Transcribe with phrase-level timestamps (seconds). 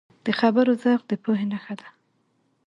[0.25, 1.87] د خبرو ذوق د پوهې نښه ده